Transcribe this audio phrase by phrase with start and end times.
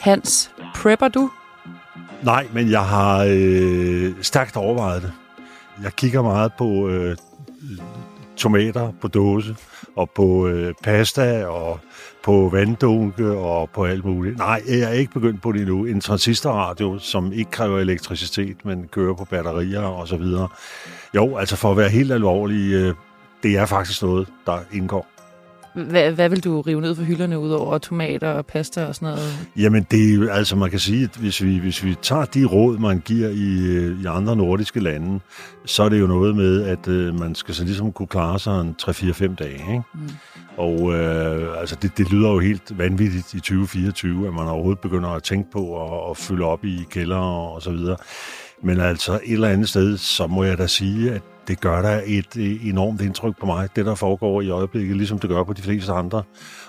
[0.00, 1.30] Hans, prepper du?
[2.22, 5.12] Nej, men jeg har øh, stærkt overvejet det.
[5.82, 7.16] Jeg kigger meget på øh,
[8.36, 9.56] tomater på dåse,
[9.96, 11.80] og på øh, pasta, og
[12.22, 14.38] på vanddunke, og på alt muligt.
[14.38, 15.84] Nej, jeg er ikke begyndt på det endnu.
[15.84, 20.48] En transistorradio, som ikke kræver elektricitet, men kører på batterier og så videre.
[21.14, 22.94] Jo, altså for at være helt alvorlig, øh,
[23.42, 25.15] det er faktisk noget, der indgår.
[25.76, 29.08] Hvad, hvad vil du rive ned for hylderne ud over tomater og pasta og sådan
[29.08, 29.48] noget?
[29.56, 32.78] Jamen, det er altså, man kan sige, at hvis vi, hvis vi tager de råd,
[32.78, 35.20] man giver i, i andre nordiske lande,
[35.64, 38.60] så er det jo noget med, at øh, man skal så ligesom kunne klare sig
[38.60, 39.52] en 3-4-5 dage.
[39.52, 39.82] Ikke?
[39.94, 40.10] Mm.
[40.56, 45.08] Og øh, altså, det, det lyder jo helt vanvittigt i 2024, at man overhovedet begynder
[45.08, 47.96] at tænke på at, at fylde op i kælder og, og så videre.
[48.62, 52.02] Men altså et eller andet sted, så må jeg da sige, at det gør da
[52.06, 55.52] et øh, enormt indtryk på mig, det der foregår i øjeblikket, ligesom det gør på
[55.52, 56.22] de fleste andre.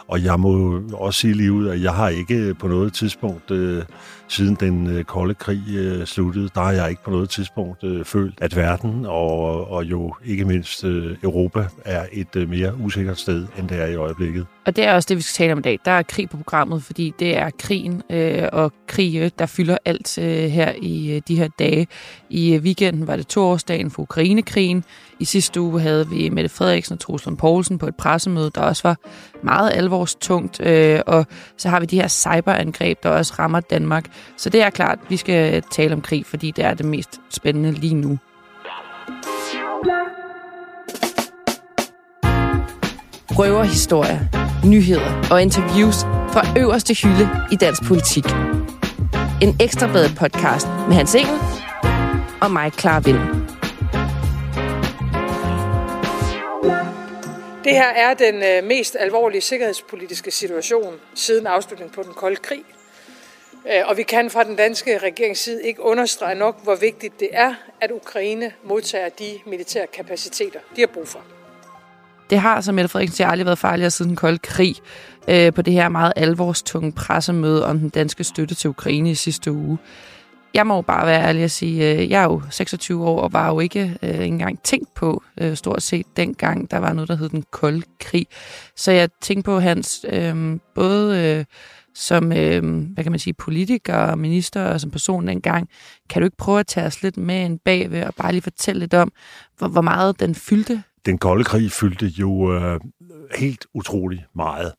[0.07, 3.51] Og jeg må også sige lige ud, at jeg har ikke øh, på noget tidspunkt,
[3.51, 3.83] øh,
[4.27, 8.05] siden den øh, kolde krig øh, sluttede, der har jeg ikke på noget tidspunkt øh,
[8.05, 13.19] følt, at verden og, og jo ikke mindst øh, Europa er et øh, mere usikkert
[13.19, 14.45] sted, end det er i øjeblikket.
[14.65, 15.79] Og det er også det, vi skal tale om i dag.
[15.85, 20.17] Der er krig på programmet, fordi det er krigen øh, og krige, der fylder alt
[20.17, 21.87] øh, her i øh, de her dage.
[22.29, 24.66] I øh, weekenden var det toårsdagen for Ukrainekrigen.
[25.19, 28.83] I sidste uge havde vi Mette Frederiksen og Truslund Poulsen på et pressemøde, der også
[28.83, 28.97] var
[29.43, 30.59] meget alvorstungt.
[30.59, 31.25] Øh, og
[31.57, 34.05] så har vi de her cyberangreb, der også rammer Danmark.
[34.37, 37.71] Så det er klart, vi skal tale om krig, fordi det er det mest spændende
[37.71, 38.17] lige nu.
[43.39, 44.19] Røverhistorier,
[44.65, 48.25] nyheder og interviews fra øverste hylde i dansk politik.
[49.41, 51.39] En ekstrabladet podcast med Hans Engel
[52.41, 53.46] og mig, Clara Vind.
[57.67, 62.63] Det her er den øh, mest alvorlige sikkerhedspolitiske situation siden afslutningen på den kolde krig.
[63.73, 67.29] Øh, og vi kan fra den danske regerings side ikke understrege nok, hvor vigtigt det
[67.31, 71.19] er, at Ukraine modtager de militære kapaciteter, de har brug for.
[72.29, 74.75] Det har, som Mette Frederiksen siger, aldrig været farligere siden den kolde krig
[75.27, 79.51] øh, på det her meget alvorstunge pressemøde om den danske støtte til Ukraine i sidste
[79.51, 79.77] uge.
[80.57, 83.33] Jeg må jo bare være ærlig at sige, øh, jeg er jo 26 år og
[83.33, 87.15] var jo ikke øh, engang tænkt på øh, stort set dengang, der var noget, der
[87.15, 88.27] hed den kolde krig.
[88.75, 91.37] Så jeg tænkte på hans øh, både...
[91.37, 91.45] Øh,
[91.95, 92.63] som, øh,
[92.93, 95.69] hvad kan man sige, politiker og minister og som person dengang,
[96.09, 98.79] kan du ikke prøve at tage os lidt med en bagved og bare lige fortælle
[98.79, 99.11] lidt om,
[99.57, 100.83] hvor, hvor meget den fyldte?
[101.05, 102.79] Den kolde krig fyldte jo øh,
[103.37, 104.73] helt utrolig meget.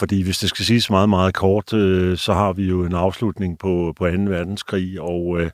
[0.00, 3.58] Fordi hvis det skal siges meget, meget kort, øh, så har vi jo en afslutning
[3.58, 4.12] på, på 2.
[4.12, 5.50] verdenskrig, og øh,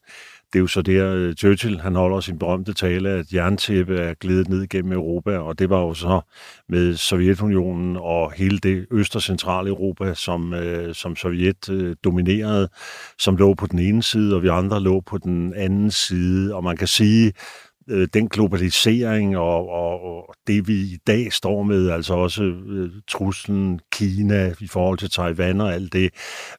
[0.52, 4.14] det er jo så der, øh, Churchill han holder sin berømte tale, at jerntæppe er
[4.14, 6.20] glædet ned gennem Europa, og det var jo så
[6.68, 12.68] med Sovjetunionen og hele det øst- og centrale Europa, som, øh, som Sovjet øh, dominerede,
[13.18, 16.54] som lå på den ene side, og vi andre lå på den anden side.
[16.54, 17.32] Og man kan sige,
[17.90, 22.90] øh, den globalisering og, og, og det, vi i dag står med, altså også øh,
[23.08, 26.10] truslen Kina i forhold til Taiwan og alt det,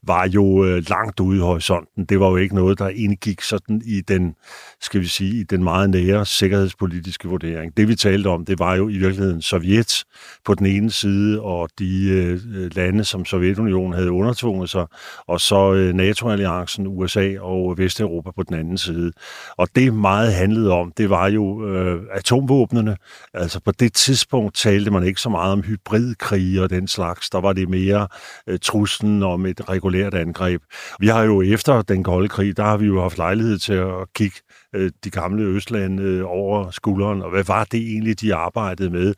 [0.03, 2.05] var jo øh, langt ude i horisonten.
[2.05, 4.35] Det var jo ikke noget, der indgik sådan i den,
[4.81, 7.77] skal vi sige, i den meget nære sikkerhedspolitiske vurdering.
[7.77, 10.03] Det, vi talte om, det var jo i virkeligheden Sovjet
[10.45, 12.39] på den ene side, og de øh,
[12.75, 14.85] lande, som Sovjetunionen havde undertvunget sig,
[15.27, 19.11] og så øh, NATO-alliancen, USA og Vesteuropa på den anden side.
[19.57, 22.97] Og det meget handlede om, det var var jo øh, atomvåbnene.
[23.33, 27.29] Altså på det tidspunkt talte man ikke så meget om hybridkrig og den slags.
[27.29, 28.07] Der var det mere
[28.47, 30.61] øh, truslen om et regulært angreb.
[30.99, 34.13] Vi har jo efter den kolde krig, der har vi jo haft lejlighed til at
[34.15, 34.37] kigge
[34.75, 39.13] øh, de gamle Østlande øh, over skulderen, og hvad var det egentlig, de arbejdede med?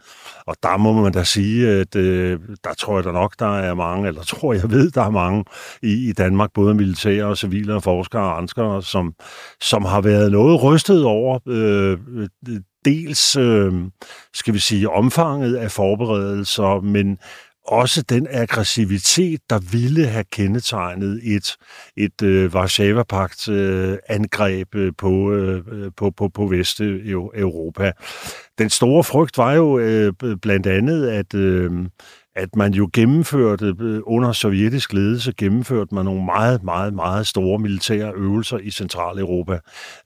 [0.45, 3.73] Og der må man da sige, at øh, der tror jeg da nok, der er
[3.73, 5.45] mange, eller tror jeg ved, der er mange
[5.83, 9.13] i, i Danmark, både militære og civile og forskere og andre, som,
[9.61, 11.88] som har været noget rystet over øh,
[12.85, 13.73] dels, øh,
[14.33, 17.17] skal vi sige, omfanget af forberedelser, men
[17.67, 21.55] også den aggressivitet, der ville have kendetegnet et,
[21.97, 27.91] et øh, Varsava-pagt-angreb øh, på, øh, på, på, på Vesteuropa.
[28.57, 31.71] Den store frygt var jo øh, blandt andet, at, øh,
[32.39, 37.59] at man jo gennemførte, øh, under sovjetisk ledelse, gennemførte man nogle meget, meget, meget store
[37.59, 39.59] militære øvelser i Centraleuropa,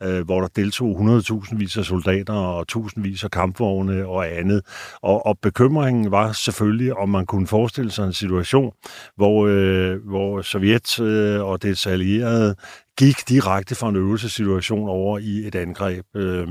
[0.04, 4.62] øh, hvor der deltog 100.000 vis af soldater og tusindvis af kampvogne og andet.
[5.02, 8.74] Og, og bekymringen var selvfølgelig, om man kunne forestille sig en situation,
[9.16, 12.56] hvor, øh, hvor Sovjet øh, og dets allierede
[12.98, 16.48] gik direkte fra en øvelsessituation over i et angreb øh,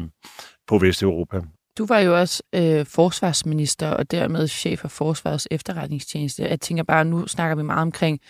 [0.66, 1.40] på Vesteuropa.
[1.78, 6.42] Du var jo også øh, forsvarsminister og dermed chef for Forsvarets efterretningstjeneste.
[6.42, 8.20] Jeg tænker bare, nu snakker vi meget omkring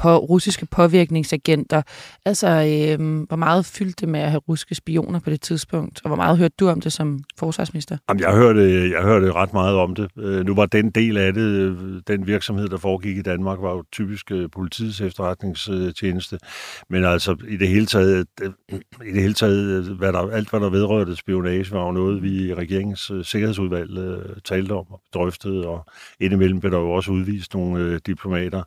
[0.00, 1.82] på russiske påvirkningsagenter.
[2.24, 6.08] Altså, øh, hvor meget fyldte det med at have russiske spioner på det tidspunkt, og
[6.08, 7.96] hvor meget hørte du om det som forsvarsminister?
[8.08, 10.08] Jamen, jeg hørte, jeg hørte ret meget om det.
[10.18, 11.76] Øh, nu var den del af det, øh,
[12.06, 16.38] den virksomhed, der foregik i Danmark, var jo typisk øh, politiets efterretningstjeneste.
[16.90, 18.50] Men altså, i det hele taget, øh,
[19.06, 22.22] i det hele taget øh, hvad der, alt hvad der vedrørte spionage, var jo noget,
[22.22, 23.90] vi i regeringens sikkerhedsudvalg
[24.44, 25.86] talte om og drøftede, og
[26.20, 28.62] indimellem blev der jo også udvist nogle diplomater.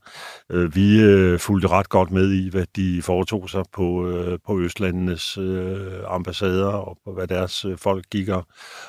[0.73, 4.59] Vi øh, Øh, fulgte ret godt med i, hvad de foretog sig på, øh, på
[4.59, 8.47] Østlandenes øh, ambassader, og på, hvad deres øh, folk gik og,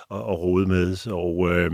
[0.08, 1.06] og rode med.
[1.06, 1.70] Og, øh,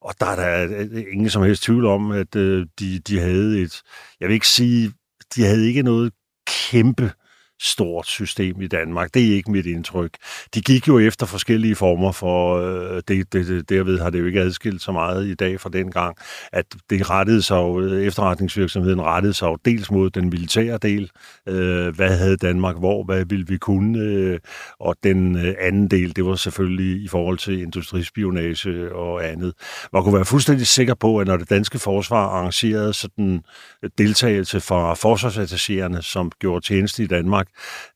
[0.00, 3.20] og der er der øh, øh, ingen som helst tvivl om, at øh, de, de
[3.20, 3.82] havde et,
[4.20, 4.92] jeg vil ikke sige,
[5.34, 6.12] de havde ikke noget
[6.46, 7.25] kæmpe øh,
[7.60, 9.14] stort system i Danmark.
[9.14, 10.10] Det er ikke mit indtryk.
[10.54, 14.26] De gik jo efter forskellige former for, øh, det, det, det, derved har det jo
[14.26, 16.16] ikke adskilt så meget i dag fra dengang,
[16.52, 21.10] at det rettede sig jo, efterretningsvirksomheden rettede sig jo dels mod den militære del,
[21.48, 24.38] øh, hvad havde Danmark hvor, hvad ville vi kunne, øh,
[24.80, 29.52] og den øh, anden del, det var selvfølgelig i forhold til industrispionage og andet.
[29.92, 33.42] Man kunne være fuldstændig sikker på, at når det danske forsvar arrangerede sådan
[33.82, 37.45] øh, deltagelse fra forsvarsattachéerne, som gjorde tjeneste i Danmark,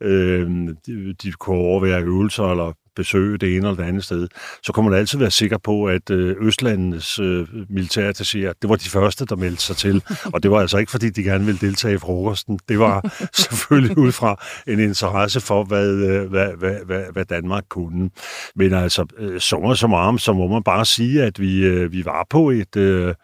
[0.01, 4.29] Danmark, øh, de, de kunne overvære øvelser eller besøge det ene eller det andet sted,
[4.63, 8.89] så kunne man altid være sikker på, at øh, Østlandets øh, militærattachéer, det var de
[8.89, 10.03] første, der meldte sig til.
[10.25, 12.59] Og det var altså ikke, fordi de gerne ville deltage i frokosten.
[12.69, 17.65] Det var selvfølgelig ud fra en interesse for, hvad, øh, hvad, hvad, hvad, hvad Danmark
[17.69, 18.11] kunne.
[18.57, 22.05] Men altså, øh, sommer som arm, så må man bare sige, at vi, øh, vi
[22.05, 22.77] var på et...
[22.77, 23.15] Øh,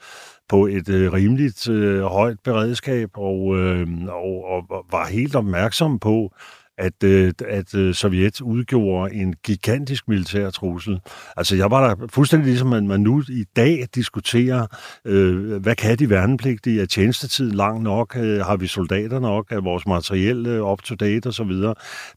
[0.48, 6.32] på et øh, rimeligt øh, højt beredskab og, øh, og, og var helt opmærksom på,
[6.78, 11.00] at, øh, at øh, Sovjet udgjorde en gigantisk militær trussel.
[11.36, 14.66] Altså jeg var der fuldstændig ligesom, at man nu i dag diskuterer,
[15.04, 16.82] øh, hvad kan de værnepligtige?
[16.82, 18.16] Er tjenestetiden lang nok?
[18.16, 19.52] Øh, har vi soldater nok?
[19.52, 21.52] Er vores materiel øh, up-to-date osv.?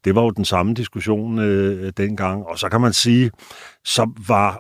[0.06, 2.46] Det var jo den samme diskussion øh, dengang.
[2.46, 3.32] Og så kan man sige,
[3.86, 4.60] så var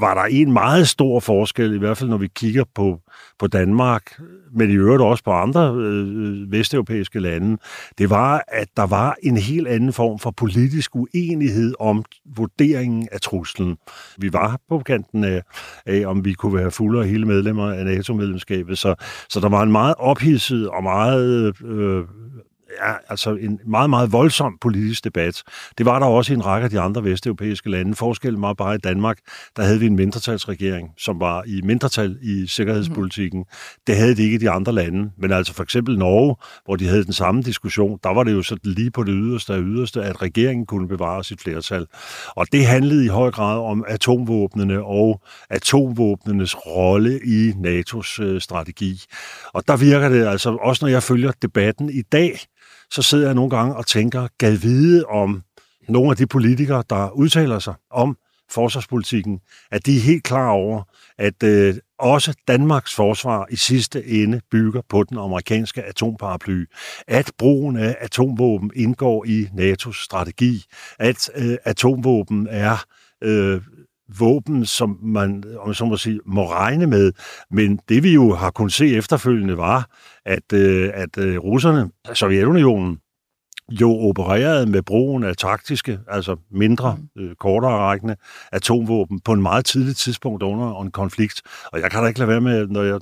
[0.00, 3.00] var der en meget stor forskel, i hvert fald når vi kigger på,
[3.42, 4.20] på Danmark,
[4.52, 7.56] men i øvrigt også på andre øh, øh, vesteuropæiske lande,
[7.98, 12.04] det var, at der var en helt anden form for politisk uenighed om
[12.36, 13.76] vurderingen af truslen.
[14.18, 15.42] Vi var på kanten af,
[15.86, 18.94] af om vi kunne være fulde og hele medlemmer af NATO-medlemskabet, så,
[19.28, 22.04] så der var en meget ophidset og meget øh,
[22.86, 25.42] ja, altså en meget, meget voldsom politisk debat.
[25.78, 27.94] Det var der også i en række af de andre vesteuropæiske lande.
[27.94, 29.18] Forskellen var bare i Danmark,
[29.56, 33.40] der havde vi en mindretalsregering, som var i mindretal i sikkerhedspolitikken.
[33.40, 33.76] Mm.
[33.86, 35.10] Det havde de ikke i de andre lande.
[35.18, 38.42] Men altså for eksempel Norge, hvor de havde den samme diskussion, der var det jo
[38.42, 41.86] så lige på det yderste af yderste, at regeringen kunne bevare sit flertal.
[42.28, 49.02] Og det handlede i høj grad om atomvåbnene og atomvåbnenes rolle i NATO's øh, strategi.
[49.52, 52.40] Og der virker det altså, også når jeg følger debatten i dag,
[52.92, 55.42] så sidder jeg nogle gange og tænker, gad vide om
[55.88, 58.16] nogle af de politikere, der udtaler sig om
[58.50, 59.40] forsvarspolitikken,
[59.70, 60.82] at de er helt klar over,
[61.18, 66.64] at øh, også Danmarks forsvar i sidste ende bygger på den amerikanske atomparaply,
[67.08, 70.64] at brugen af atomvåben indgår i NATO's strategi,
[70.98, 72.84] at øh, atomvåben er
[73.22, 73.60] øh,
[74.18, 77.12] våben, som man om så må, sige, må regne med.
[77.50, 79.90] Men det vi jo har kunnet se efterfølgende var,
[80.26, 82.98] at, øh, at øh, russerne, Sovjetunionen,
[83.80, 87.22] jo opererede med brugen af taktiske, altså mindre, mm.
[87.22, 88.16] øh, kortere rækkende
[88.52, 91.42] atomvåben på en meget tidlig tidspunkt under en konflikt.
[91.72, 93.00] Og jeg kan da ikke lade være med, når jeg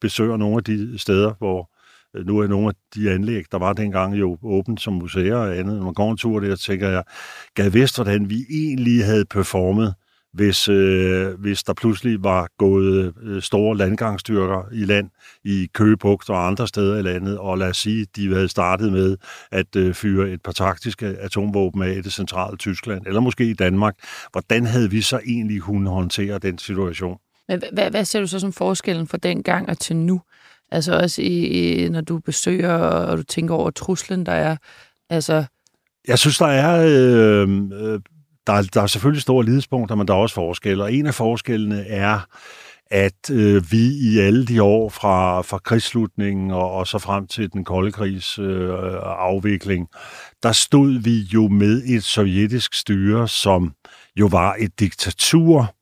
[0.00, 1.70] besøger nogle af de steder, hvor
[2.16, 5.56] øh, nu er nogle af de anlæg, der var dengang jo åbent som museer og
[5.56, 5.76] andet.
[5.76, 7.04] Når man går en tur der, tænker jeg,
[7.54, 9.94] gav vist, hvordan vi egentlig havde performet
[10.32, 15.10] hvis, øh, hvis der pludselig var gået øh, store landgangsstyrker i land
[15.44, 19.16] i Køgebugt og andre steder i landet, og lad os sige, de havde startet med
[19.52, 23.54] at øh, fyre et par taktiske atomvåben af i det centrale Tyskland, eller måske i
[23.54, 23.94] Danmark.
[24.32, 27.18] Hvordan havde vi så egentlig kunnet håndtere den situation?
[27.48, 30.20] Men hvad, hvad ser du så som forskellen fra den gang og til nu?
[30.72, 34.56] Altså også i, når du besøger, og du tænker over truslen, der er,
[35.10, 35.44] altså...
[36.08, 38.00] Jeg synes, der er øh, øh,
[38.50, 40.82] der, er, der er selvfølgelig store lidespunkter, men der er også forskelle.
[40.84, 42.20] Og en af forskellene er,
[42.90, 47.52] at øh, vi i alle de år fra, fra krigsslutningen og, og så frem til
[47.52, 48.70] den kolde krigs øh,
[49.02, 49.88] afvikling,
[50.42, 53.72] der stod vi jo med et sovjetisk styre, som
[54.16, 55.74] jo var et diktatur,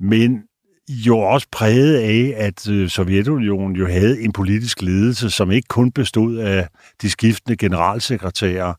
[0.00, 0.42] men
[0.88, 5.92] jo også præget af, at øh, Sovjetunionen jo havde en politisk ledelse, som ikke kun
[5.92, 6.68] bestod af
[7.02, 8.74] de skiftende generalsekretærer.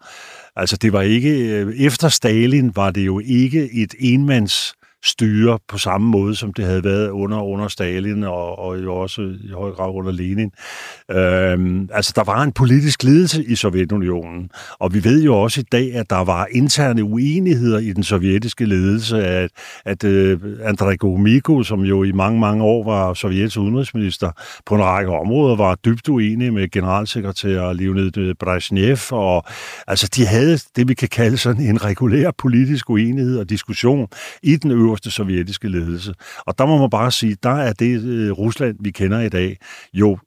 [0.55, 5.77] Altså det var ikke, øh, efter Stalin var det jo ikke et enmands styre på
[5.77, 9.71] samme måde, som det havde været under, under Stalin og, og jo også i høj
[9.71, 10.51] grad under Lenin.
[11.11, 15.63] Øhm, altså, der var en politisk ledelse i Sovjetunionen, og vi ved jo også i
[15.71, 19.49] dag, at der var interne uenigheder i den sovjetiske ledelse, at,
[19.85, 24.31] at uh, Andrei Gomiko, som jo i mange, mange år var sovjets udenrigsminister,
[24.65, 29.43] på en række områder var dybt uenig med generalsekretær Leonid Brezhnev, og
[29.87, 34.07] altså, de havde det, vi kan kalde sådan en regulær politisk uenighed og diskussion
[34.43, 36.13] i den øverste sovjetiske ledelse.
[36.45, 39.57] Og der må man bare sige, der er det øh, Rusland, vi kender i dag,
[39.93, 40.17] jo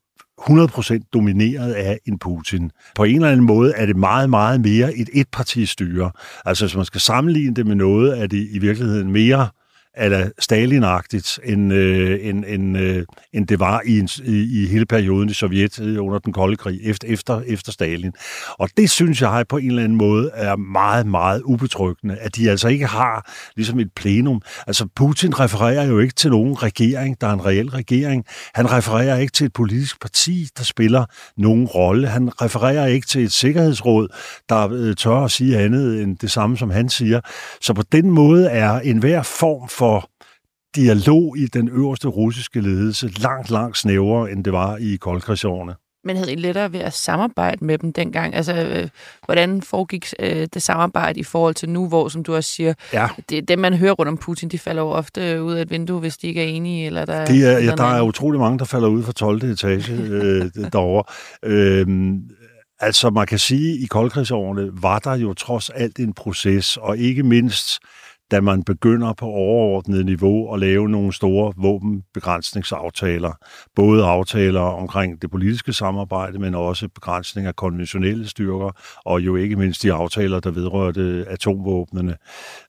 [0.41, 2.71] 100% domineret af en Putin.
[2.95, 6.11] På en eller anden måde er det meget, meget mere et etpartistyre.
[6.45, 9.49] Altså hvis man skal sammenligne det med noget, er det i virkeligheden mere
[9.97, 14.87] eller Stalinagtigt, end, øh, end, end, øh, end det var i, en, i, i hele
[14.87, 18.13] perioden i Sovjet øh, under den kolde krig, efter, efter, efter Stalin.
[18.49, 22.51] Og det synes jeg på en eller anden måde er meget, meget ubetryggende, at de
[22.51, 24.43] altså ikke har ligesom et plenum.
[24.67, 28.25] Altså Putin refererer jo ikke til nogen regering, der er en reel regering.
[28.55, 31.05] Han refererer ikke til et politisk parti, der spiller
[31.37, 32.09] nogen rolle.
[32.09, 34.09] Han refererer ikke til et sikkerhedsråd,
[34.49, 37.21] der øh, tør at sige andet end det samme, som han siger.
[37.61, 40.11] Så på den måde er enhver form for for
[40.77, 45.75] dialog i den øverste russiske ledelse langt, langt snævrere, end det var i koldkrigsårene.
[46.05, 48.35] Men havde I lettere ved at samarbejde med dem dengang?
[48.35, 48.89] Altså, øh,
[49.25, 53.09] hvordan foregik øh, det samarbejde i forhold til nu, hvor, som du også siger, ja.
[53.29, 56.01] det, dem man hører rundt om Putin, de falder jo ofte ud af et vindue,
[56.01, 56.87] hvis de ikke er enige?
[56.87, 59.45] Eller der, det er, ja, der er utrolig mange, der falder ud fra 12.
[59.45, 61.05] etage øh, derovre.
[61.43, 61.87] Øh,
[62.81, 66.99] altså, man kan sige, at i koldkrigsårene var der jo trods alt en proces, og
[66.99, 67.79] ikke mindst
[68.31, 73.33] da man begynder på overordnet niveau at lave nogle store våbenbegrænsningsaftaler.
[73.75, 78.71] Både aftaler omkring det politiske samarbejde, men også begrænsning af konventionelle styrker,
[79.05, 82.17] og jo ikke mindst de aftaler, der vedrørte atomvåbnene.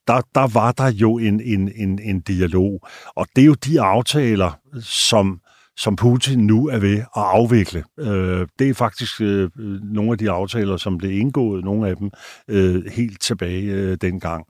[0.07, 3.81] Der, der var der jo en, en, en, en dialog, og det er jo de
[3.81, 5.41] aftaler, som
[5.77, 7.83] som Putin nu er ved at afvikle.
[7.99, 9.49] Øh, det er faktisk øh,
[9.83, 12.11] nogle af de aftaler, som blev indgået, nogle af dem
[12.47, 14.45] øh, helt tilbage øh, dengang.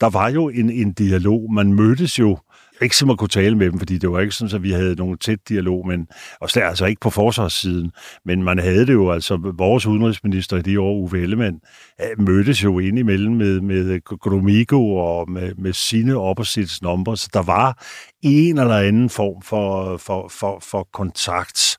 [0.00, 1.52] Der var jo en, en dialog.
[1.52, 2.38] Man mødtes jo
[2.82, 5.18] ikke simpelthen kunne tale med dem, fordi det var ikke sådan, at vi havde nogen
[5.18, 6.06] tæt dialog, men
[6.40, 7.92] også altså ikke på forsvarssiden,
[8.24, 11.56] men man havde det jo, altså vores udenrigsminister i de år, Uwe Ellemann,
[12.00, 17.42] eh, mødtes jo indimellem med, med Gromigo og med, med sine opposites number, så der
[17.42, 17.84] var
[18.22, 21.78] en eller anden form for, for, for, for kontakt.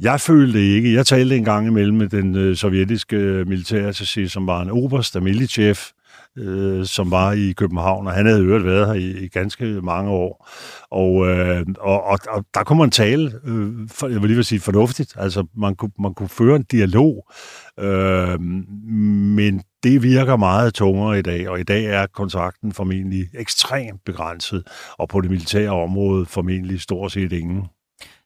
[0.00, 0.94] Jeg følte ikke.
[0.94, 5.22] Jeg talte en gang imellem med den øh, sovjetiske eh, militærattaché, som var en oberst,
[5.22, 5.76] Militchev,
[6.38, 10.10] øh, som var i København, og han havde øvrigt været her i, i ganske mange
[10.10, 10.48] år.
[10.90, 14.44] Og, øh, og, og, og der kunne man tale, øh, for, jeg vil lige vil
[14.44, 17.30] sige fornuftigt, altså man kunne, man kunne føre en dialog,
[17.80, 24.04] øh, men det virker meget tungere i dag, og i dag er kontakten formentlig ekstremt
[24.06, 24.66] begrænset,
[24.98, 27.64] og på det militære område formentlig stort set ingen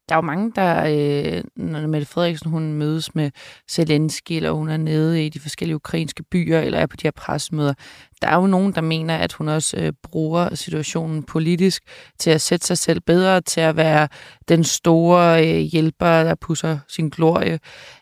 [0.08, 3.30] der er jo mange, der, øh, når Mette Frederiksen hun mødes med
[3.70, 7.10] Zelensky, eller hun er nede i de forskellige ukrainske byer, eller er på de her
[7.10, 7.74] pressemøder,
[8.22, 11.82] der er jo nogen, der mener, at hun også øh, bruger situationen politisk
[12.18, 14.08] til at sætte sig selv bedre, til at være
[14.48, 17.58] den store øh, hjælper, der pusser sin glorie.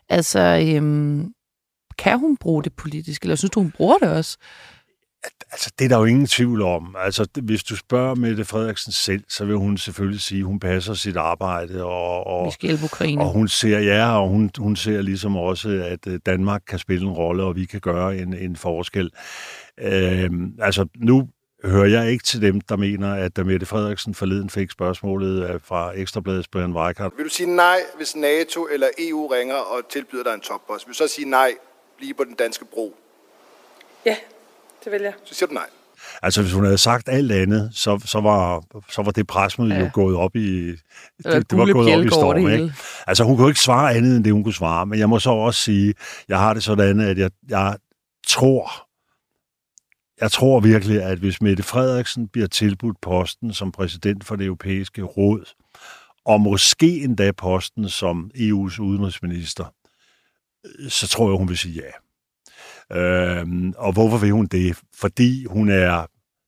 [0.09, 1.25] Altså, øh,
[1.97, 4.37] kan hun bruge det politisk, eller synes du, hun bruger det også?
[5.51, 6.95] Altså, det er der jo ingen tvivl om.
[6.99, 10.93] Altså, hvis du spørger Mette Frederiksen selv, så vil hun selvfølgelig sige, at hun passer
[10.93, 11.83] sit arbejde.
[11.83, 13.21] Og, og, Vi skal hjælpe Ukraine.
[13.21, 17.07] Og hun ser, ja, og hun, hun ser ligesom også, at øh, Danmark kan spille
[17.07, 19.11] en rolle, og vi kan gøre en, en forskel.
[19.79, 21.29] Øhm, altså, nu
[21.63, 25.59] hører jeg ikke til dem, der mener, at da Mette Frederiksen forleden fik spørgsmålet øh,
[25.63, 27.11] fra Ekstrabladets Brian Weikart.
[27.17, 30.87] Vil du sige nej, hvis NATO eller EU ringer og tilbyder dig en toppost?
[30.87, 31.53] Vil du så sige nej,
[31.99, 32.95] lige på den danske bro?
[34.05, 34.15] Ja,
[34.87, 35.13] det vil jeg.
[35.25, 35.65] Så siger du nej.
[36.21, 39.79] Altså, hvis hun havde sagt alt andet, så, så, var, så var det presmøde ja.
[39.79, 40.71] jo gået op i...
[40.71, 40.79] Det,
[41.23, 42.73] det, det var gået op i storm, ikke?
[43.07, 44.85] Altså, hun kunne ikke svare andet, end det, hun kunne svare.
[44.85, 45.93] Men jeg må så også sige,
[46.27, 47.77] jeg har det sådan, at jeg, jeg
[48.27, 48.71] tror,
[50.21, 55.01] jeg tror virkelig, at hvis Mette Frederiksen bliver tilbudt posten som præsident for det europæiske
[55.01, 55.53] råd,
[56.25, 59.65] og måske endda posten som EU's udenrigsminister,
[60.89, 62.06] så tror jeg, hun vil sige ja.
[62.93, 64.77] Øh, og hvorfor vil hun det?
[64.99, 66.05] Fordi hun er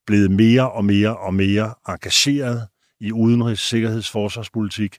[0.07, 2.67] blevet mere og mere og mere engageret
[3.01, 4.97] i udenrigs-, sikkerheds-, forsvarspolitik.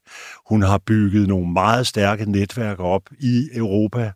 [0.48, 4.12] Hun har bygget nogle meget stærke netværk op i Europa.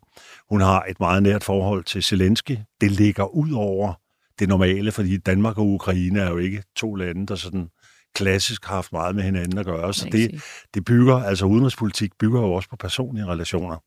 [0.49, 2.57] Hun har et meget nært forhold til Zelensky.
[2.81, 3.93] Det ligger ud over
[4.39, 7.69] det normale, fordi Danmark og Ukraine er jo ikke to lande, der sådan
[8.15, 9.93] klassisk haft meget med hinanden at gøre.
[9.93, 10.43] Så det,
[10.73, 13.77] det bygger, altså udenrigspolitik bygger jo også på personlige relationer.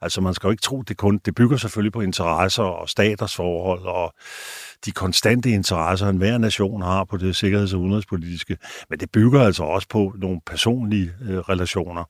[0.00, 3.36] Altså man skal jo ikke tro, det kun, det bygger selvfølgelig på interesser og staters
[3.36, 4.14] forhold og
[4.84, 8.56] de konstante interesser, en hver nation har på det sikkerheds- og udenrigspolitiske,
[8.90, 12.04] men det bygger altså også på nogle personlige øh, relationer.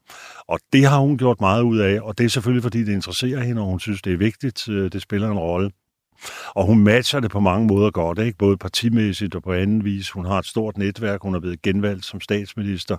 [0.49, 3.41] Og det har hun gjort meget ud af, og det er selvfølgelig, fordi det interesserer
[3.41, 5.71] hende, og hun synes, det er vigtigt, øh, det spiller en rolle.
[6.55, 8.39] Og hun matcher det på mange måder godt, ikke?
[8.39, 10.11] både partimæssigt og på anden vis.
[10.11, 12.97] Hun har et stort netværk, hun er blevet genvalgt som statsminister.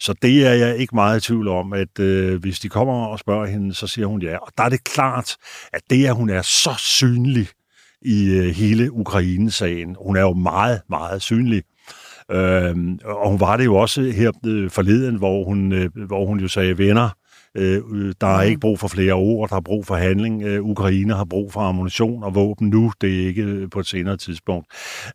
[0.00, 3.18] Så det er jeg ikke meget i tvivl om, at øh, hvis de kommer og
[3.18, 4.36] spørger hende, så siger hun ja.
[4.36, 5.36] Og der er det klart,
[5.72, 7.48] at det, at hun er så synlig
[8.02, 11.62] i øh, hele Ukraine-sagen, hun er jo meget, meget synlig.
[12.30, 16.40] Øhm, og hun var det jo også her øh, forleden, hvor hun, øh, hvor hun
[16.40, 17.10] jo sagde, venner,
[17.58, 20.42] Øh, øh, der er ikke brug for flere ord, der er brug for handling.
[20.42, 23.86] Øh, Ukraine har brug for ammunition og våben nu, det er ikke øh, på et
[23.86, 24.66] senere tidspunkt.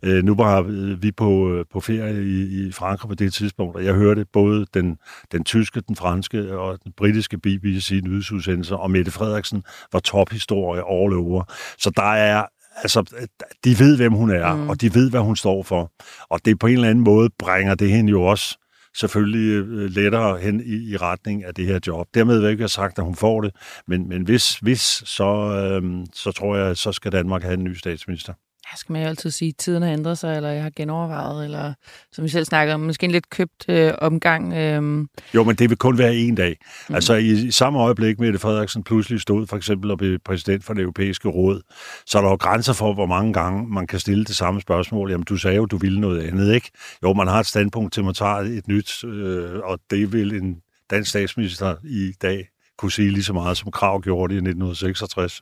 [0.04, 0.62] Øh, nu var
[0.96, 4.66] vi på, øh, på ferie i, i Frankrig på det tidspunkt, og jeg hørte både
[4.74, 4.98] den,
[5.32, 11.14] den tyske, den franske og den britiske BBC nyhedsudsendelser, og Mette Frederiksen var tophistorie all
[11.14, 11.44] over.
[11.78, 12.46] Så der er
[12.76, 13.26] altså,
[13.64, 14.70] de ved, hvem hun er, mm.
[14.70, 15.92] og de ved, hvad hun står for.
[16.30, 18.58] Og det på en eller anden måde bringer det hende jo også
[18.96, 22.08] selvfølgelig øh, lettere hen i, i retning af det her job.
[22.14, 23.56] Dermed vil jeg ikke have sagt, at hun får det,
[23.88, 25.34] men, men hvis, hvis så,
[25.84, 28.34] øh, så tror jeg, så skal Danmark have en ny statsminister
[28.72, 31.46] ja, skal man jo altid sige, at tiden har ændret sig, eller jeg har genovervejet,
[31.46, 31.74] eller
[32.12, 34.54] som vi selv snakker om, måske en lidt købt øh, omgang.
[34.54, 35.06] Øh.
[35.36, 36.58] Jo, men det vil kun være en dag.
[36.90, 36.96] Mm.
[36.96, 40.74] Altså i, i samme øjeblik, Mette Frederiksen pludselig stod for eksempel og blev præsident for
[40.74, 41.62] det europæiske råd,
[42.06, 45.12] så er der jo grænser for, hvor mange gange man kan stille det samme spørgsmål.
[45.12, 46.72] Jamen, du sagde jo, du ville noget andet, ikke?
[47.04, 50.34] Jo, man har et standpunkt til, at man tager et nyt, øh, og det vil
[50.34, 50.56] en
[50.90, 55.42] dansk statsminister i dag kunne sige lige så meget, som Krav gjorde det i 1966.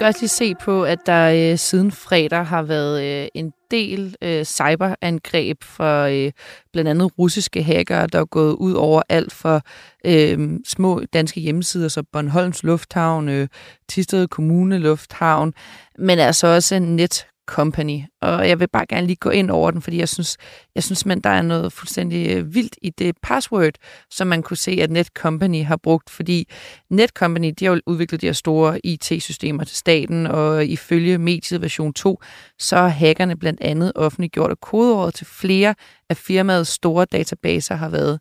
[0.00, 4.16] skal også lige se på, at der øh, siden fredag har været øh, en del
[4.22, 6.32] øh, cyberangreb for øh,
[6.72, 9.62] blandt andet russiske hackere, der er gået ud over alt for
[10.06, 13.48] øh, små danske hjemmesider, så Bornholms Lufthavn, øh,
[13.88, 15.54] Tisted Kommune Lufthavn,
[15.98, 18.02] men altså også net Company.
[18.22, 20.36] Og jeg vil bare gerne lige gå ind over den, fordi jeg synes,
[20.74, 23.74] jeg synes men der er noget fuldstændig øh, vildt i det password,
[24.10, 26.48] som man kunne se, at Netcompany har brugt, fordi
[26.90, 31.92] Netcompany, de har jo udviklet de her store IT-systemer til staten, og ifølge mediet version
[31.92, 32.20] 2,
[32.58, 35.74] så har hackerne blandt andet offentliggjort, at kodeordet til flere
[36.10, 38.20] af firmaets store databaser har været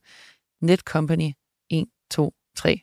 [0.62, 1.32] Netcompany
[1.70, 2.82] 1, 2, 3,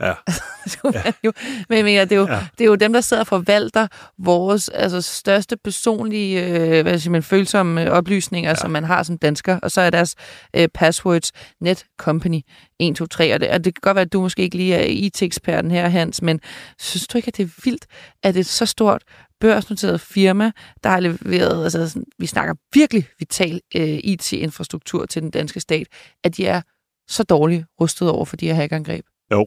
[0.00, 0.14] Ja.
[0.94, 1.12] ja.
[1.24, 1.32] jo,
[1.68, 2.46] men mener, det, er jo, ja.
[2.58, 3.86] det er jo dem, der sidder og forvalter
[4.18, 8.54] vores altså, største personlige øh, hvad siger man, følsomme oplysninger, ja.
[8.54, 9.58] som man har som dansker.
[9.60, 10.14] Og så er deres
[10.56, 12.40] øh, passwords net company
[12.78, 13.34] 1, 2, 3.
[13.34, 15.88] Og det, og det kan godt være, at du måske ikke lige er IT-eksperten her,
[15.88, 16.40] Hans, men
[16.78, 17.86] synes du ikke, at det er vildt,
[18.22, 19.02] at et så stort
[19.40, 20.52] børsnoteret firma,
[20.84, 25.86] der har leveret, altså sådan, vi snakker virkelig vital øh, IT-infrastruktur til den danske stat,
[26.24, 26.62] at de er
[27.08, 29.04] så dårligt rustet over for de her hackerangreb?
[29.32, 29.46] Jo,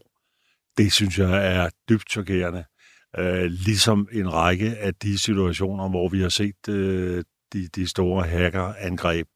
[0.77, 2.63] det synes jeg er dybt chokerende.
[3.17, 8.23] Øh, ligesom en række af de situationer, hvor vi har set øh, de, de store
[8.23, 9.27] hackerangreb,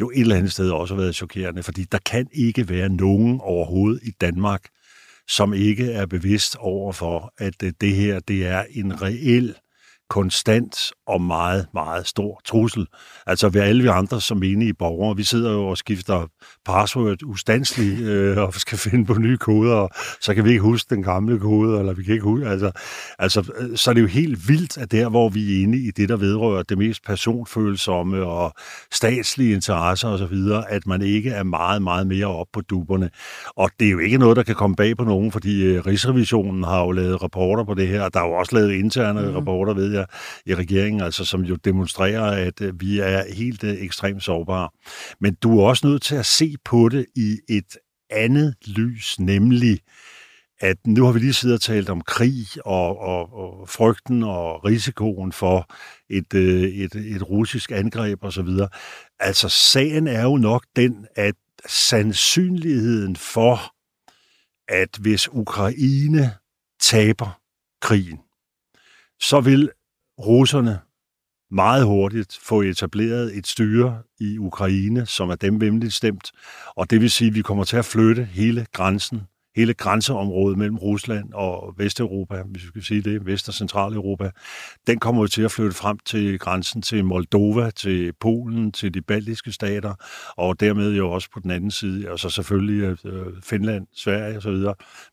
[0.00, 3.40] jo et eller andet sted også har været chokerende, fordi der kan ikke være nogen
[3.40, 4.68] overhovedet i Danmark,
[5.28, 9.54] som ikke er bevidst over for, at øh, det her det er en reel
[10.10, 12.86] konstant og meget, meget stor trussel.
[13.26, 16.26] Altså ved alle vi andre som menige borgere, vi sidder jo og skifter
[16.64, 19.90] password ustandsligt øh, og skal finde på nye koder, og
[20.20, 22.70] så kan vi ikke huske den gamle kode, eller vi kan ikke huske, altså,
[23.18, 23.42] altså
[23.74, 26.16] så er det jo helt vildt, at der, hvor vi er inde i det, der
[26.16, 28.52] vedrører det mest personfølsomme og
[28.92, 30.36] statslige interesser osv.,
[30.68, 33.10] at man ikke er meget, meget mere op på duberne.
[33.56, 36.64] Og det er jo ikke noget, der kan komme bag på nogen, fordi øh, Rigsrevisionen
[36.64, 39.34] har jo lavet rapporter på det her, og der er jo også lavet interne mm.
[39.34, 39.97] rapporter, ved jeg,
[40.46, 44.68] i regeringen, altså som jo demonstrerer, at øh, vi er helt øh, ekstremt sårbare.
[45.20, 47.76] Men du er også nødt til at se på det i et
[48.10, 49.80] andet lys, nemlig
[50.60, 54.64] at nu har vi lige siddet og talt om krig og, og, og frygten og
[54.64, 55.74] risikoen for
[56.10, 58.48] et, øh, et, et russisk angreb osv.
[59.20, 61.34] Altså sagen er jo nok den, at
[61.66, 63.74] sandsynligheden for,
[64.68, 66.34] at hvis Ukraine
[66.80, 67.40] taber
[67.80, 68.18] krigen,
[69.20, 69.70] så vil
[70.18, 70.80] russerne
[71.50, 76.32] meget hurtigt få etableret et styre i Ukraine, som er dem venligt stemt.
[76.76, 79.22] Og det vil sige, at vi kommer til at flytte hele grænsen
[79.58, 84.30] hele grænseområdet mellem Rusland og Vesteuropa, hvis vi skal sige det, Vest- og Centraleuropa,
[84.86, 89.02] den kommer jo til at flytte frem til grænsen til Moldova, til Polen, til de
[89.02, 89.94] baltiske stater,
[90.36, 94.64] og dermed jo også på den anden side, og så selvfølgelig øh, Finland, Sverige osv.,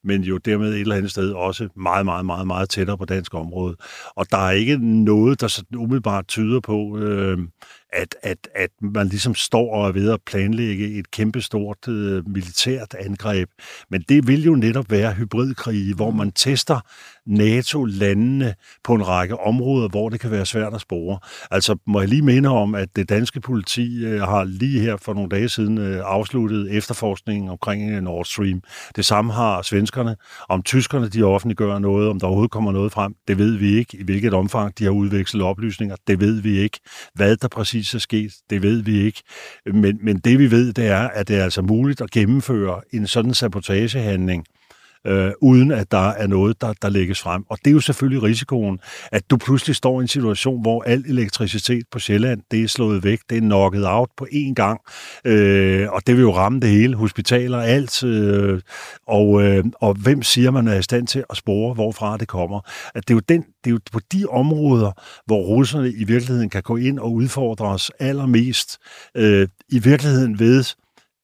[0.03, 3.33] men jo dermed et eller andet sted også meget, meget, meget, meget tættere på dansk
[3.33, 3.75] område.
[4.15, 7.37] Og der er ikke noget, der sådan umiddelbart tyder på, øh,
[7.95, 12.93] at, at, at man ligesom står og er ved at planlægge et kæmpestort øh, militært
[12.93, 13.49] angreb.
[13.89, 16.79] Men det vil jo netop være hybridkrige, hvor man tester
[17.27, 21.19] NATO-landene på en række områder, hvor det kan være svært at spore.
[21.51, 25.13] Altså må jeg lige minde om, at det danske politi øh, har lige her for
[25.13, 28.61] nogle dage siden øh, afsluttet efterforskningen omkring øh, Nord Stream.
[28.95, 30.15] Det samme har svenskerne.
[30.49, 33.97] Om tyskerne de offentliggør noget, om der overhovedet kommer noget frem, det ved vi ikke.
[33.97, 36.79] I hvilket omfang de har udvekslet oplysninger, det ved vi ikke.
[37.13, 39.21] Hvad der præcis er sket, det ved vi ikke.
[39.73, 43.07] Men, men det vi ved, det er, at det er altså muligt at gennemføre en
[43.07, 44.45] sådan sabotagehandling,
[45.07, 47.43] øh, uden at der er noget, der, der lægges frem.
[47.49, 48.79] Og det er jo selvfølgelig risikoen,
[49.11, 53.03] at du pludselig står i en situation, hvor al elektricitet på Sjælland, det er slået
[53.03, 54.79] væk, det er knocket out på én gang,
[55.25, 58.61] øh, og det vil jo ramme det hele, hospitaler, alt, øh,
[59.07, 62.59] og, øh, og hvem siger, man er i stand til at spore, hvorfra det kommer.
[62.95, 64.91] At det, er jo den, det er jo på de områder,
[65.25, 68.77] hvor russerne i virkeligheden kan gå ind og udfordre os allermest,
[69.15, 70.63] øh, i virkeligheden ved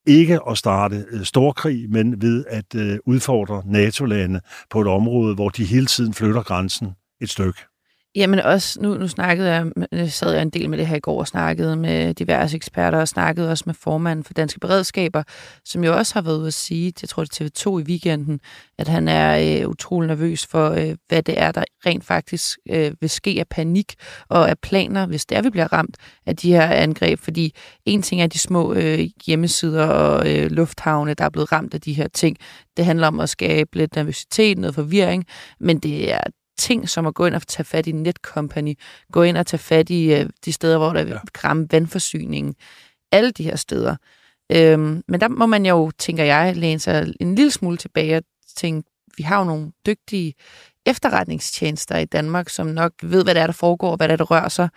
[0.08, 5.50] ikke at starte øh, storkrig, men ved at øh, udfordre NATO-lande på et område, hvor
[5.50, 7.71] de hele tiden flytter grænsen et stykke.
[8.16, 9.54] Jamen også, nu, nu snakkede
[9.92, 13.00] jeg, sad jeg en del med det her i går og snakkede med diverse eksperter
[13.00, 15.24] og snakkede også med formanden for Danske Beredskaber,
[15.66, 18.40] som jo også har været ude at sige, jeg tror det er TV2 i weekenden,
[18.78, 22.92] at han er øh, utrolig nervøs for, øh, hvad det er, der rent faktisk øh,
[23.02, 23.94] vil ske af panik
[24.30, 27.20] og af planer, hvis det er, vi bliver ramt af de her angreb.
[27.20, 31.74] Fordi en ting er de små øh, hjemmesider og øh, lufthavne, der er blevet ramt
[31.74, 32.38] af de her ting.
[32.78, 35.26] Det handler om at skabe lidt nervøsitet, noget forvirring,
[35.60, 36.22] men det er
[36.62, 38.74] ting, som at gå ind og tage fat i Netcompany,
[39.12, 41.18] gå ind og tage fat i øh, de steder, hvor der ja.
[41.44, 42.56] ramme vandforsyningen,
[43.12, 43.96] alle de her steder.
[44.52, 48.24] Øhm, men der må man jo, tænker jeg, læne sig en lille smule tilbage og
[48.56, 50.34] tænke, vi har jo nogle dygtige
[50.86, 54.18] efterretningstjenester i Danmark, som nok ved, hvad det er, der foregår, og hvad det er,
[54.18, 54.70] der rører sig.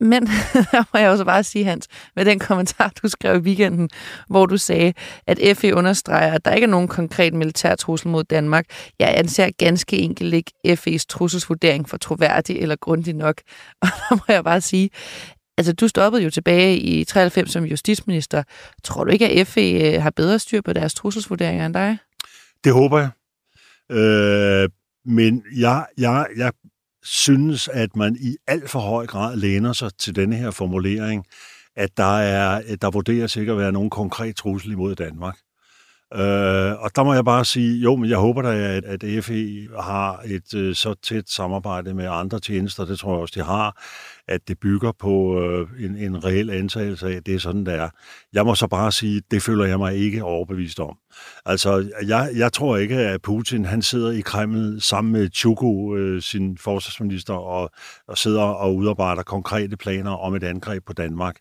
[0.00, 0.26] Men
[0.72, 3.90] der må jeg også bare sige, Hans, med den kommentar, du skrev i weekenden,
[4.28, 4.92] hvor du sagde,
[5.26, 8.64] at FE understreger, at der ikke er nogen konkret militær trussel mod Danmark.
[8.98, 13.40] Jeg anser ganske enkelt ikke FE's trusselsvurdering for troværdig eller grundig nok.
[13.82, 14.90] Og der må jeg bare sige,
[15.58, 18.42] altså du stoppede jo tilbage i 93 som justitsminister.
[18.84, 21.98] Tror du ikke, at FE øh, har bedre styr på deres trusselsvurderinger end dig?
[22.64, 23.10] Det håber jeg.
[23.96, 24.68] Øh,
[25.04, 26.52] men jeg, jeg, jeg
[27.06, 31.24] synes, at man i alt for høj grad læner sig til denne her formulering,
[31.76, 35.36] at der, er, der vurderes ikke at være nogen konkret trussel imod Danmark.
[36.14, 39.68] Øh, og der må jeg bare sige, jo, men jeg håber da, at, at FE
[39.80, 43.82] har et øh, så tæt samarbejde med andre tjenester, det tror jeg også, de har,
[44.28, 47.74] at det bygger på øh, en, en reel antagelse af, at det er sådan, det
[47.74, 47.88] er.
[48.32, 50.96] Jeg må så bare sige, det føler jeg mig ikke overbevist om.
[51.46, 56.22] Altså, jeg, jeg tror ikke, at Putin han sidder i Kreml sammen med Chuko, øh,
[56.22, 57.70] sin forsvarsminister, og,
[58.08, 61.36] og sidder og udarbejder konkrete planer om et angreb på Danmark.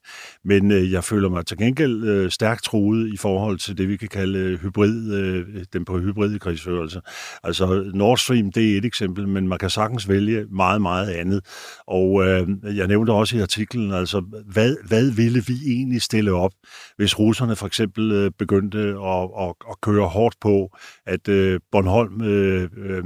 [0.45, 3.97] Men øh, jeg føler mig til gengæld øh, stærkt truet i forhold til det, vi
[3.97, 7.01] kan kalde øh, hybrid, øh, den på hybrid krigsførelse.
[7.43, 11.41] Altså, Nord Stream, det er et eksempel, men man kan sagtens vælge meget, meget andet.
[11.87, 16.51] Og øh, jeg nævnte også i artiklen, altså, hvad, hvad ville vi egentlig stille op,
[16.97, 22.21] hvis russerne for eksempel øh, begyndte at, at, at køre hårdt på, at øh, Bornholm,
[22.21, 23.03] øh, øh,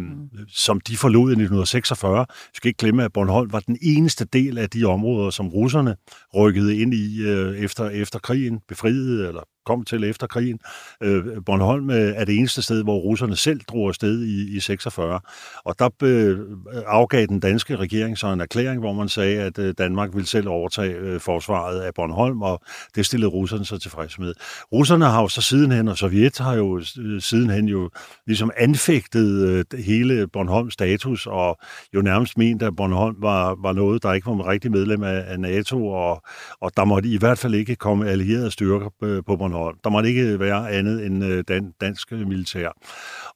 [0.48, 4.58] som de forlod i 1946, vi skal ikke glemme, at Bornholm var den eneste del
[4.58, 5.96] af de områder, som russerne
[6.36, 10.60] rykkede ind i øh, efter, efter krigen, befriede eller kom til efter krigen.
[11.04, 15.20] Øh, Bornholm øh, er det eneste sted, hvor russerne selv drog afsted i, i 46.
[15.66, 16.38] Og der øh,
[16.86, 20.48] afgav den danske regering så en erklæring, hvor man sagde, at øh, Danmark ville selv
[20.48, 22.62] overtage øh, forsvaret af Bornholm, og
[22.96, 24.34] det stillede russerne så tilfreds med.
[24.74, 27.90] Russerne har jo så sidenhen, og Sovjet har jo øh, sidenhen jo
[28.28, 31.58] ligesom anfægtet øh, hele Bornholms status, og
[31.96, 35.40] jo nærmest ment, at Bornholm var, var noget, der ikke var rigtig medlem af, af
[35.40, 36.22] NATO, og,
[36.62, 39.78] og der måtte i hvert fald ikke komme allierede styrker øh, på Bornholm Bornholm.
[39.84, 42.70] Der måtte ikke være andet end øh, dan, dansk militær.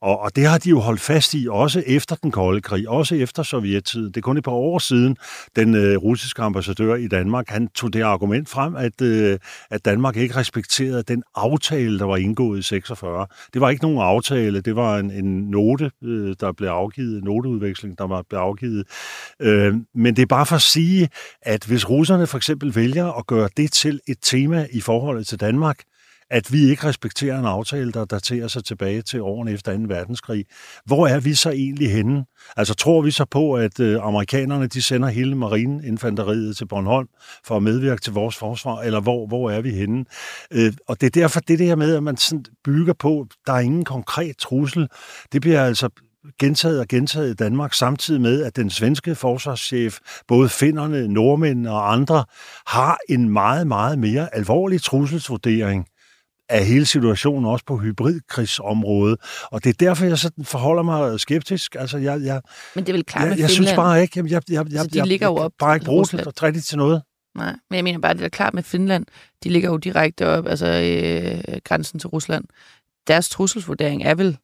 [0.02, 3.16] Og, og det har de jo holdt fast i, også efter den kolde krig, også
[3.16, 4.08] efter sovjettiden.
[4.08, 5.18] Det er kun et par år siden,
[5.56, 10.18] den øh, russiske ambassadør i Danmark, han tog det argument frem, at, øh, at Danmark
[10.18, 13.28] ikke respekterede den aftale, der var indgået i 46.
[13.54, 17.24] Det var ikke nogen aftale, det var en, en note, øh, der blev afgivet, en
[17.24, 18.88] noteudveksling, der var blev afgivet.
[19.40, 21.10] Øh, men det er bare for at sige,
[21.42, 25.40] at hvis russerne for eksempel vælger at gøre det til et tema i forholdet til
[25.40, 25.80] Danmark,
[26.34, 29.84] at vi ikke respekterer en aftale, der daterer sig tilbage til årene efter 2.
[29.88, 30.46] verdenskrig.
[30.86, 32.26] Hvor er vi så egentlig henne?
[32.58, 37.08] Altså tror vi så på, at øh, amerikanerne de sender hele marineinfanteriet til Bornholm
[37.46, 40.06] for at medvirke til vores forsvar, eller hvor, hvor er vi henne?
[40.52, 43.60] Øh, og det er derfor det der med, at man sådan bygger på, der er
[43.60, 44.88] ingen konkret trussel.
[45.34, 45.90] Det bliver altså
[46.40, 51.94] gentaget og gentaget i Danmark, samtidig med, at den svenske forsvarschef, både finnerne, nordmændene og
[51.94, 52.26] andre,
[52.68, 55.88] har en meget, meget mere alvorlig trusselsvurdering
[56.50, 59.20] af hele situationen, også på hybridkrigsområdet.
[59.44, 61.76] Og det er derfor, jeg sådan forholder mig skeptisk.
[61.80, 62.42] Altså, jeg, jeg,
[62.76, 63.68] Men det er vel klart jeg, med jeg Finland.
[63.68, 65.76] synes bare ikke, jeg, jeg, jeg, Altså, jeg, de jeg, ligger jeg, op kan bare
[65.76, 67.02] ikke bruge det rigtigt til noget.
[67.38, 69.06] Nej, men jeg mener bare, det er klart med Finland.
[69.44, 72.46] De ligger jo direkte op, altså øh, grænsen til Rusland.
[73.08, 74.38] Deres trusselsvurdering er vel...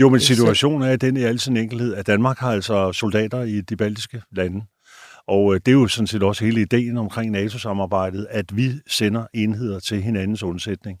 [0.00, 3.42] Jo, men er situationen er den i al sin enkelhed, at Danmark har altså soldater
[3.42, 4.62] i de baltiske lande.
[5.28, 9.26] Og øh, det er jo sådan set også hele ideen omkring NATO-samarbejdet, at vi sender
[9.34, 10.98] enheder til hinandens undsætning.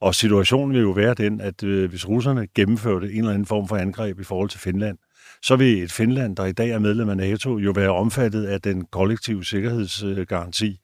[0.00, 3.68] Og situationen vil jo være den, at øh, hvis russerne gennemførte en eller anden form
[3.68, 4.98] for angreb i forhold til Finland,
[5.42, 8.60] så vil et Finland, der i dag er medlem af NATO, jo være omfattet af
[8.60, 10.78] den kollektive sikkerhedsgaranti.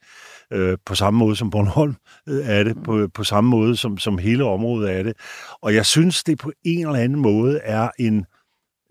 [0.52, 1.94] Øh, på samme måde som Bornholm
[2.28, 5.12] øh, er det, på, på samme måde som, som hele området er det.
[5.62, 8.26] Og jeg synes, det på en eller anden måde er en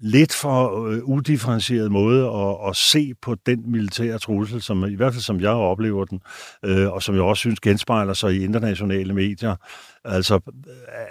[0.02, 5.14] lidt for øh, udifferentieret måde at, at se på den militære trussel, som i hvert
[5.14, 6.22] fald som jeg oplever den,
[6.66, 9.56] øh, og som jeg også synes genspejler sig i internationale medier.
[10.06, 10.40] Altså,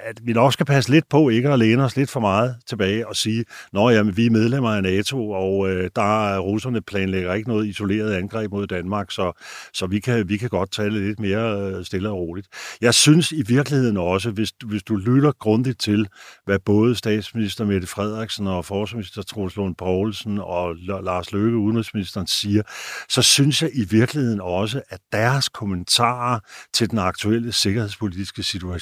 [0.05, 3.09] at vi nok skal passe lidt på ikke at læne os lidt for meget tilbage
[3.09, 7.35] og sige, nå jamen, vi er medlemmer af NATO, og øh, der er russerne planlægger
[7.35, 11.20] ikke noget isoleret angreb mod Danmark, så, så vi, kan, vi kan godt tale lidt
[11.20, 12.48] mere øh, stille og roligt.
[12.81, 16.09] Jeg synes i virkeligheden også, hvis, hvis du lytter grundigt til,
[16.44, 22.62] hvad både statsminister Mette Frederiksen og forsvarsminister Troels Lund Poulsen og Lars Løkke, udenrigsministeren, siger,
[23.09, 26.40] så synes jeg i virkeligheden også, at deres kommentarer
[26.72, 28.80] til den aktuelle sikkerhedspolitiske situation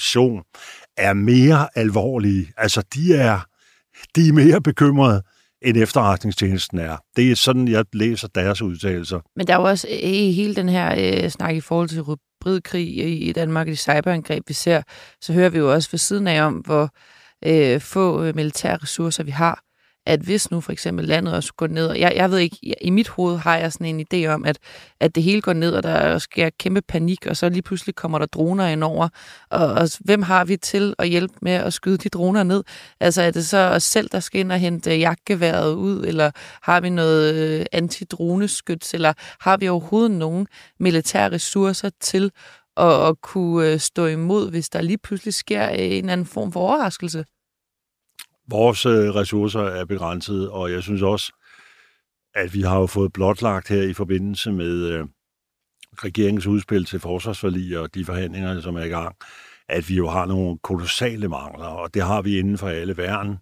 [0.97, 2.51] er mere alvorlige.
[2.57, 3.39] Altså, de er,
[4.15, 5.23] de er mere bekymrede,
[5.61, 6.97] end efterretningstjenesten er.
[7.15, 9.19] Det er sådan, jeg læser deres udtalelser.
[9.35, 12.87] Men der er jo også i hele den her øh, snak i forhold til hybridkrig
[12.87, 14.81] i, i Danmark, og de cyberangreb, vi ser,
[15.21, 16.89] så hører vi jo også ved siden af om, hvor
[17.45, 19.63] øh, få øh, militære ressourcer vi har
[20.09, 22.75] at hvis nu for eksempel landet også går ned, og jeg, jeg ved ikke, jeg,
[22.81, 24.57] i mit hoved har jeg sådan en idé om, at,
[24.99, 28.19] at det hele går ned, og der sker kæmpe panik, og så lige pludselig kommer
[28.19, 29.09] der droner ind over,
[29.49, 32.63] og, og hvem har vi til at hjælpe med at skyde de droner ned?
[32.99, 36.81] Altså er det så os selv, der skal ind og hente jagtgeværet ud, eller har
[36.81, 40.47] vi noget øh, antidroneskyts, eller har vi overhovedet nogen
[40.79, 42.31] militære ressourcer til
[42.77, 46.27] at, at kunne øh, stå imod, hvis der lige pludselig sker øh, en eller anden
[46.27, 47.25] form for overraskelse?
[48.51, 51.33] Vores øh, ressourcer er begrænsede, og jeg synes også,
[52.35, 55.05] at vi har jo fået blotlagt her i forbindelse med øh,
[55.93, 59.15] regeringens udspil til forsvarsforlig og de forhandlinger, som er i gang,
[59.69, 63.37] at vi jo har nogle kolossale mangler, og det har vi inden for alle værn.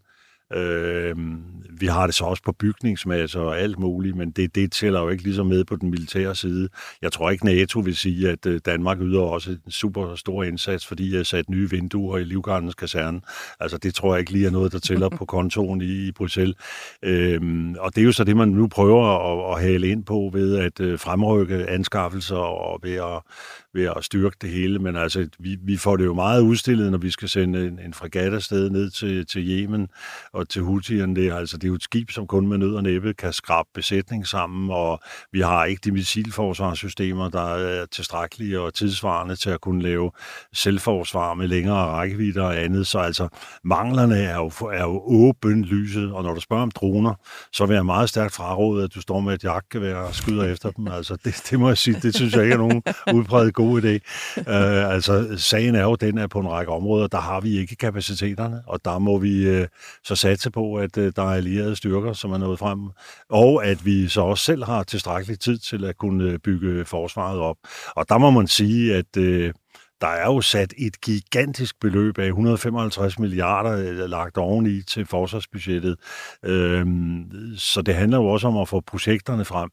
[0.54, 1.16] Øh,
[1.80, 5.10] vi har det så også på bygningsmasser og alt muligt, men det, det tæller jo
[5.10, 6.70] ikke ligesom med på den militære side.
[7.02, 10.88] Jeg tror ikke, NATO vil sige, at øh, Danmark yder også en super stor indsats,
[10.88, 13.22] fordi jeg har sat nye vinduer i Livgardens kaserne.
[13.60, 16.56] Altså, det tror jeg ikke lige er noget, der tæller på kontoen i, i Bruxelles.
[17.04, 20.30] Øhm, og det er jo så det, man nu prøver at, at hale ind på
[20.34, 23.22] ved at øh, fremrykke anskaffelser og ved at,
[23.78, 24.80] ved at styrke det hele.
[24.80, 27.94] Men altså, vi, vi får det jo meget udstillet, når vi skal sende en, en
[27.94, 29.88] fregat afsted ned til, til Yemen
[30.34, 31.16] og til Houthierne.
[31.16, 33.70] Det altså, det er jo et skib, som kun med nød og næppe kan skrabe
[33.74, 35.00] besætning sammen, og
[35.32, 40.12] vi har ikke de missilforsvarssystemer, der er tilstrækkelige og tidsvarende til at kunne lave
[40.54, 42.88] selvforsvar med længere rækkevidder og andet.
[42.88, 43.28] Så altså,
[43.64, 47.14] manglerne er jo, er jo åben lyset, og når du spørger om droner,
[47.54, 50.72] så vil jeg meget stærkt fraråde, at du står med et jagtgevær og skyder efter
[50.72, 50.88] dem.
[50.88, 54.00] Altså, det, det må jeg sige, det synes jeg ikke er nogen udpræget god idé.
[54.38, 57.76] Uh, altså, sagen er jo den, at på en række områder, der har vi ikke
[57.76, 59.66] kapaciteterne, og der må vi uh,
[60.04, 62.80] så satse på, at uh, der er allierede styrker, som er nået frem,
[63.30, 67.58] og at vi så også selv har tilstrækkelig tid til at kunne bygge forsvaret op.
[67.96, 69.52] Og der må man sige, at uh,
[70.02, 75.96] der er jo sat et gigantisk beløb af 155 milliarder øh, lagt oveni til forsvarsbudgettet.
[76.46, 77.26] Øhm,
[77.58, 79.70] så det handler jo også om at få projekterne frem.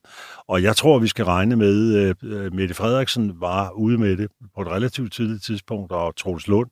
[0.48, 4.62] Og jeg tror, vi skal regne med, at Mette Frederiksen var ude med det på
[4.62, 6.70] et relativt tidligt tidspunkt, og Troels Lund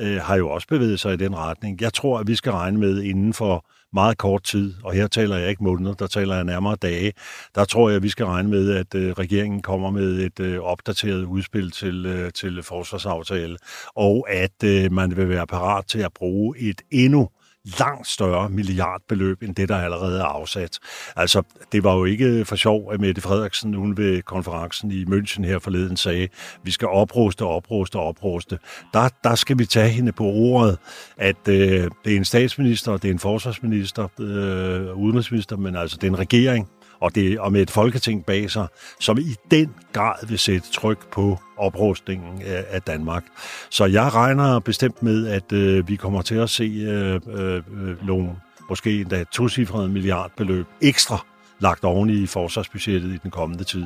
[0.00, 1.80] øh, har jo også bevæget sig i den retning.
[1.80, 5.36] Jeg tror, at vi skal regne med inden for meget kort tid, og her taler
[5.36, 7.12] jeg ikke måneder, der taler jeg nærmere dage,
[7.54, 10.60] der tror jeg, at vi skal regne med, at øh, regeringen kommer med et øh,
[10.60, 13.56] opdateret udspil til, øh, til forsvarsaftale,
[13.96, 17.28] og at øh, man vil være parat til at bruge et endnu
[17.64, 20.78] langt større milliardbeløb, end det, der allerede er afsat.
[21.16, 25.44] Altså, det var jo ikke for sjov, at Mette Frederiksen, hun ved konferencen i München
[25.44, 26.28] her forleden sagde,
[26.62, 28.58] vi skal opruste, opruste, opruste.
[28.94, 30.78] Der, der skal vi tage hende på ordet,
[31.16, 36.06] at øh, det er en statsminister, det er en forsvarsminister, øh, udenrigsminister, men altså det
[36.06, 36.68] er en regering,
[37.02, 38.66] og, det, og med et folketing bag sig,
[39.00, 43.24] som i den grad vil sætte tryk på oprustningen af, af Danmark.
[43.70, 48.06] Så jeg regner bestemt med, at øh, vi kommer til at se øh, øh, øh
[48.06, 48.30] nogle
[48.68, 51.26] måske endda tocifrede milliardbeløb ekstra
[51.60, 53.84] lagt oven i forsvarsbudgettet i den kommende tid.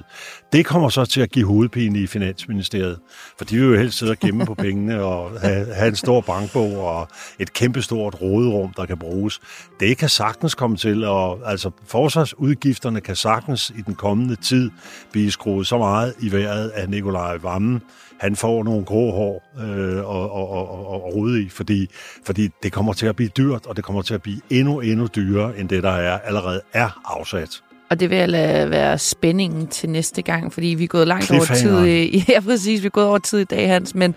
[0.53, 2.99] Det kommer så til at give hovedpine i Finansministeriet,
[3.39, 6.21] for de vil jo helst sidde og gemme på pengene og have, have en stor
[6.21, 9.41] bankbog og et kæmpestort råderum, der kan bruges.
[9.81, 14.71] Det kan sagtens komme til, og altså forsvarsudgifterne kan sagtens i den kommende tid
[15.13, 17.83] blive skruet så meget i vejret af Nikolaj Vammen,
[18.21, 21.89] han får nogle grå hår øh, og, og, og, og rode i, fordi,
[22.27, 25.07] fordi det kommer til at blive dyrt, og det kommer til at blive endnu, endnu
[25.07, 27.63] dyrere, end det, der er, allerede er afsat.
[27.91, 31.45] Og det vil lade være spændingen til næste gang, fordi vi er gået langt over
[31.45, 31.85] tid.
[31.85, 34.15] I, ja, præcis, vi er gået over tid i dag, Hans, men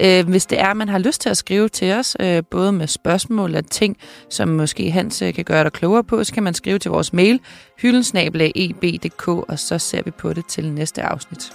[0.00, 2.86] øh, hvis det er, man har lyst til at skrive til os, øh, både med
[2.86, 3.96] spørgsmål og ting,
[4.30, 7.12] som måske Hans øh, kan gøre dig klogere på, så kan man skrive til vores
[7.12, 7.40] mail,
[7.78, 11.52] hyldensnabelag.eb.dk, og så ser vi på det til næste afsnit.